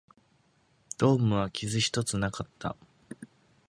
[0.97, 2.75] ドームは傷一つなかった